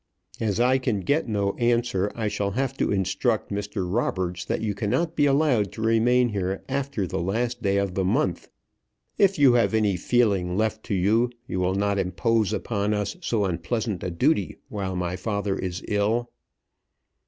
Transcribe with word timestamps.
"As 0.39 0.59
I 0.59 0.79
can 0.79 1.01
get 1.01 1.27
no 1.29 1.53
answer 1.57 2.11
I 2.15 2.27
shall 2.27 2.49
have 2.57 2.75
to 2.77 2.91
instruct 2.91 3.51
Mr. 3.51 3.85
Roberts 3.87 4.43
that 4.45 4.61
you 4.61 4.73
cannot 4.73 5.15
be 5.15 5.27
allowed 5.27 5.71
to 5.73 5.81
remain 5.83 6.29
here 6.29 6.63
after 6.67 7.05
the 7.05 7.19
last 7.21 7.61
day 7.61 7.77
of 7.77 7.93
the 7.93 8.03
month. 8.03 8.49
If 9.19 9.37
you 9.37 9.53
have 9.53 9.75
any 9.75 9.95
feeling 9.97 10.57
left 10.57 10.83
to 10.85 10.95
you 10.95 11.29
you 11.47 11.59
will 11.59 11.75
not 11.75 11.99
impose 11.99 12.51
upon 12.51 12.95
us 12.95 13.15
so 13.21 13.45
unpleasant 13.45 14.03
a 14.03 14.09
duty 14.09 14.57
while 14.69 14.95
my 14.95 15.17
father 15.17 15.55
is 15.55 15.83
ill." 15.87 16.31